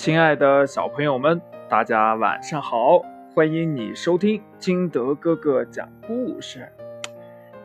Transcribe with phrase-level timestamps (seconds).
[0.00, 3.02] 亲爱的小朋友们，大家晚上好！
[3.34, 6.66] 欢迎你收听金德哥哥讲故事。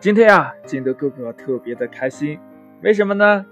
[0.01, 2.37] 今天啊，金德哥哥特别的开心，
[2.81, 3.45] 为什么呢？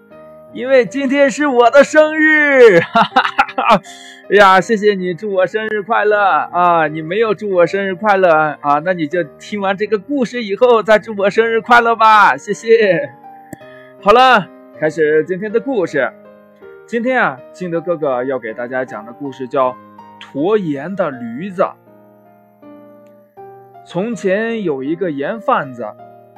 [0.52, 2.82] 因为今天是我的生日！
[2.82, 3.82] 哈哈哈哈！
[4.30, 6.86] 哎呀，谢谢你祝我生日快乐啊！
[6.89, 8.29] 你没有祝我生日快乐
[8.59, 8.79] 啊？
[8.84, 12.36] 那你就听完这个故事以后再祝我生日快乐吧！
[12.36, 13.09] 谢谢。
[14.02, 14.45] 好了，
[14.77, 16.11] 开始今天的故事。
[16.86, 19.71] 今天啊，金德哥哥要给大家讲的故事叫
[20.19, 21.64] 《驮盐的驴子》。
[23.86, 25.88] 从前有一个盐贩子，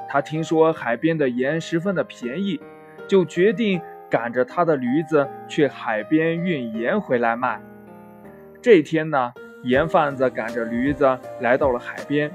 [0.08, 2.62] 他听说海边的盐十分的便宜，
[3.08, 7.59] 就决定赶着他的驴子去海边运盐回来卖。
[8.62, 9.34] 这天呢，
[9.64, 12.31] 盐贩子赶着驴子来到了海边。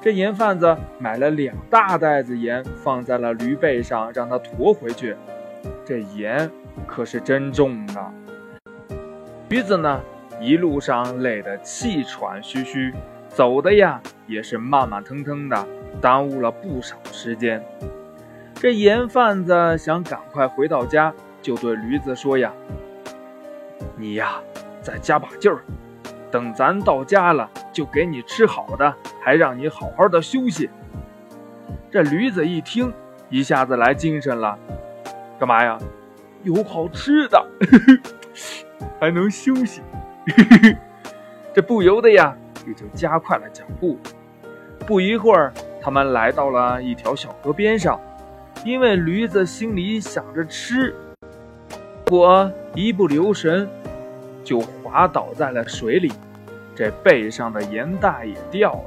[0.00, 5.14] 这盐贩子买了两大袋子盐，放在了驴背上，让他驮回去。
[5.84, 6.50] 这盐。
[6.86, 8.12] 可是真重啊！
[9.48, 10.00] 驴子呢，
[10.40, 12.94] 一路上累得气喘吁吁，
[13.28, 15.66] 走的呀也是慢慢腾腾的，
[16.00, 17.64] 耽误了不少时间。
[18.54, 22.52] 这盐贩子想赶快回到家，就对驴子说呀
[23.96, 24.40] ：“你呀，
[24.82, 25.60] 再加把劲儿，
[26.30, 30.68] 等咱到家了，就给你吃好的，还让你好好的休息。”
[31.90, 32.92] 这驴子一听，
[33.30, 34.58] 一下子来精神了，
[35.38, 35.78] 干嘛呀？
[36.42, 37.46] 有好吃的，
[39.00, 39.80] 还能休息，
[41.52, 43.98] 这不由得呀，也就加快了脚步。
[44.86, 48.00] 不一会儿，他们来到了一条小河边上。
[48.64, 50.94] 因为驴子心里想着吃，
[52.10, 53.68] 我一不留神
[54.42, 56.12] 就滑倒在了水里，
[56.74, 58.84] 这背上的盐袋也掉了。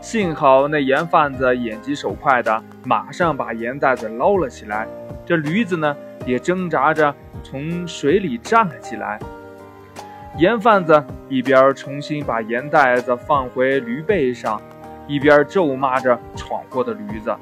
[0.00, 4.86] 幸好那盐贩子眼疾手快的，马上把盐袋子捞了起来。
[5.32, 5.96] 这驴子呢？
[6.26, 9.18] 也挣扎着从水里站了起来。
[10.36, 14.60] 盐贩子一边重新把盐袋子放回驴背上，
[15.08, 17.34] 一边咒骂着闯祸的驴子。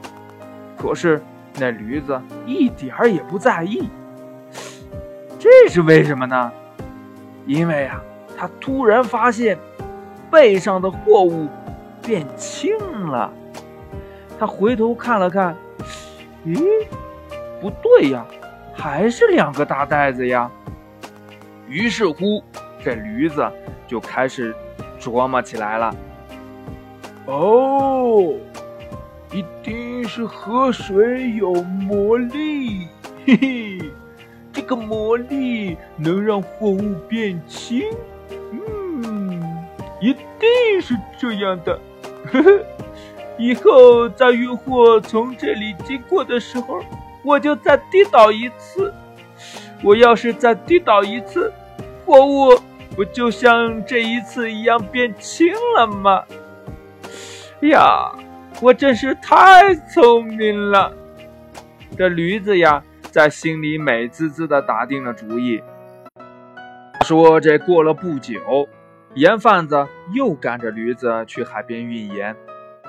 [0.79, 1.21] 可是
[1.59, 3.91] 那驴子一点儿也不在意。
[5.37, 6.53] 这是为什么呢？
[7.45, 8.01] 因为啊，
[8.39, 9.59] 他突然发现
[10.31, 11.49] 背上的货物
[12.01, 12.73] 变轻
[13.09, 13.33] 了。
[14.39, 15.57] 他回头看了看，
[16.47, 16.87] 咦，
[17.61, 18.25] 不对呀！
[18.73, 20.51] 还是两个大袋子呀。
[21.69, 22.43] 于是乎，
[22.83, 23.47] 这驴子
[23.87, 24.55] 就开始
[24.99, 25.95] 琢磨起来了。
[27.27, 28.35] 哦，
[29.33, 32.89] 一定是河水有魔力，
[33.27, 33.79] 嘿嘿，
[34.53, 37.83] 这个魔力能让货物变轻。
[38.51, 39.43] 嗯，
[40.01, 41.79] 一定是这样的。
[42.33, 42.51] 呵呵，
[43.37, 46.81] 以后在运货从这里经过的时候。
[47.23, 48.93] 我就再跌倒一次，
[49.83, 51.53] 我要是再跌倒一次，
[52.05, 52.59] 货物
[52.97, 56.25] 不就像这一次一样变轻了吗？
[57.63, 58.13] 呀，
[58.61, 60.93] 我真是太聪明了！
[61.97, 65.63] 这驴子呀，在心里美滋滋的打定了主意。
[67.05, 68.67] 说这过了不久，
[69.15, 72.35] 盐贩子又赶着驴子去海边运盐，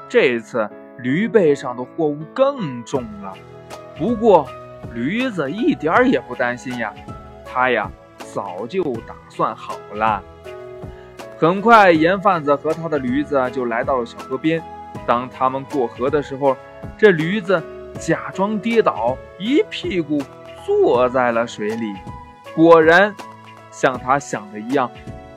[0.07, 0.69] 这次
[0.99, 3.33] 驴背上的货物更重了。
[4.01, 4.49] 不过，
[4.95, 6.91] 驴子一点儿也不担心呀，
[7.45, 7.87] 他呀
[8.33, 10.23] 早就打算好了。
[11.37, 14.59] 很快，盐贩子和他的驴子就来到了小河边。
[15.05, 16.57] 当他们过河的时候，
[16.97, 17.61] 这驴子
[17.99, 20.19] 假装跌倒，一屁股
[20.65, 21.93] 坐在了水里。
[22.55, 23.13] 果然，
[23.69, 24.89] 像他想的一样，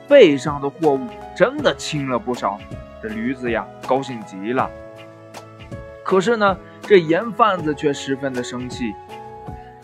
[0.07, 2.57] 背上的货物真的轻了不少。
[2.99, 4.67] 这驴子呀，高兴极了。
[6.03, 6.57] 可是呢？
[6.87, 8.93] 这盐贩子却十分的生气，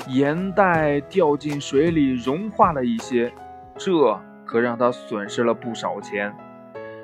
[0.07, 3.33] 盐袋掉进水里融化了一些，
[3.75, 6.31] 这可让他损失了不少钱。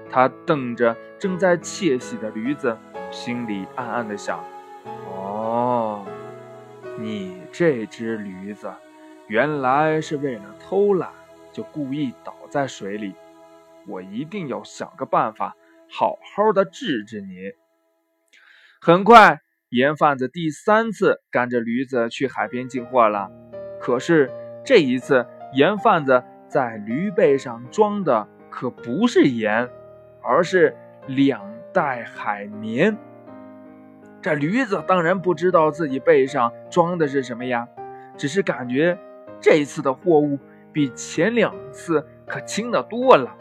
[0.09, 2.77] 他瞪着正在窃喜的驴子，
[3.09, 4.39] 心里暗暗的想：
[5.07, 6.05] 哦，
[6.99, 8.71] 你这只驴子，
[9.25, 11.09] 原来是为了偷懒，
[11.51, 13.15] 就故意倒在水里。
[13.87, 15.55] 我一定要想个办法，
[15.89, 17.53] 好好的治治你。
[18.79, 19.41] 很快。
[19.69, 23.29] 盐贩子第三次赶着驴子去海边进货了，
[23.81, 24.31] 可是
[24.63, 29.69] 这一次，盐贩子在驴背上装的可不是盐，
[30.23, 30.73] 而是
[31.05, 32.97] 两袋海绵。
[34.21, 37.67] 这驴子当然不知道自己背上装的是什么呀，
[38.15, 38.97] 只是感觉
[39.41, 40.39] 这一次的货物
[40.71, 43.35] 比前两次可轻得多了，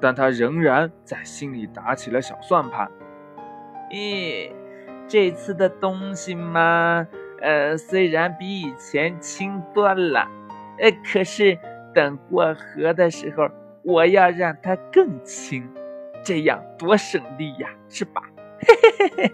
[0.00, 2.90] 但他仍然在心里打起了小算盘。
[3.90, 4.50] 咦？
[5.12, 7.06] 这次的东西嘛，
[7.42, 10.26] 呃，虽然比以前轻多了，
[10.78, 11.58] 呃，可是
[11.94, 13.46] 等过河的时候，
[13.82, 15.68] 我要让它更轻，
[16.24, 18.22] 这样多省力呀，是吧？
[18.60, 19.32] 嘿嘿嘿嘿。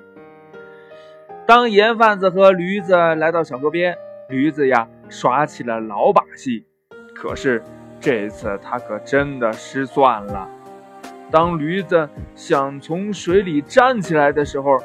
[1.47, 3.97] 当盐贩子和驴子来到小河边，
[4.31, 6.67] 驴子呀耍起了老把戏，
[7.15, 7.63] 可是
[8.01, 10.51] 这次他可真的失算了。
[11.31, 14.77] 当驴子想从水里站起来的时候，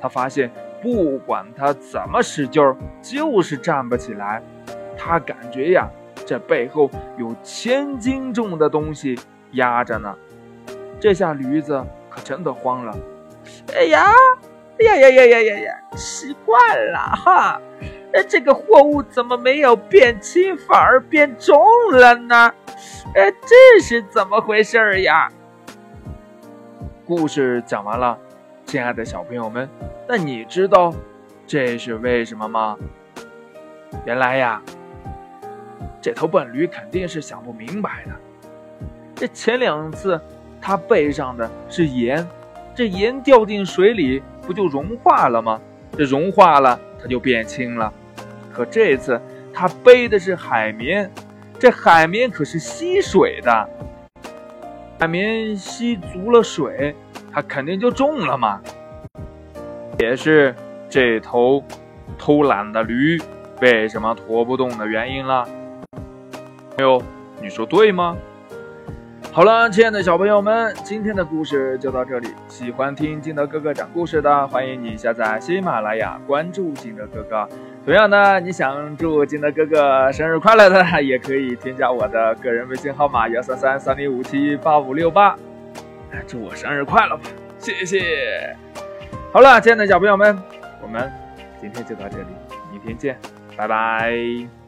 [0.00, 0.50] 他发现
[0.82, 4.42] 不管他怎么使劲儿，就是站不起来。
[4.96, 5.88] 他感觉呀，
[6.26, 9.18] 这背后有千斤重的东西
[9.52, 10.14] 压着呢。
[11.00, 12.96] 这下驴子可真的慌了。
[13.74, 14.06] 哎呀，
[14.78, 15.80] 哎呀呀呀呀呀呀！
[15.96, 17.60] 奇怪了哈，
[18.12, 21.58] 哎，这个货物怎么没有变轻，反而变重
[21.90, 22.52] 了呢？
[23.14, 25.28] 哎，这是怎么回事儿呀？
[27.04, 28.16] 故事讲完了，
[28.72, 29.68] 亲爱的小朋友们，
[30.08, 30.94] 那你知道
[31.46, 32.74] 这是为什么吗？
[34.06, 34.62] 原来呀，
[36.00, 38.12] 这头笨驴肯定是想不明白的。
[39.14, 40.18] 这前两次
[40.58, 42.26] 它背上的是盐，
[42.74, 45.60] 这盐掉进水里不就融化了吗？
[45.94, 47.92] 这融化了，它就变轻了。
[48.50, 49.20] 可这次
[49.52, 51.10] 它背的是海绵，
[51.58, 53.68] 这海绵可是吸水的。
[54.98, 56.96] 海绵吸足了水，
[57.32, 58.60] 它肯定就重了嘛。
[59.98, 60.54] 也是
[60.88, 61.62] 这头
[62.18, 63.20] 偷懒的驴
[63.60, 65.46] 为什么驮不动的原因了。
[66.78, 67.02] 哎呦，
[67.40, 68.16] 你说对吗？
[69.32, 72.28] 好了，亲爱的小朋友们，今天的故事就到这里。
[72.48, 77.48] 喜欢听金德哥哥讲故事的，欢迎你下载喜马拉雅，关注金德哥哥。
[77.84, 85.34] 同样的，你想祝金德哥哥生日快乐的，也可以添加我的个人微信号码幺三三三零五七八五六八，
[86.26, 87.24] 祝我生日快乐吧，
[87.58, 88.56] 谢谢。
[89.32, 90.36] 好了，亲爱的小朋友们，
[90.82, 91.10] 我们
[91.60, 92.26] 今天就到这里，
[92.72, 93.18] 明天见，
[93.56, 94.61] 拜拜。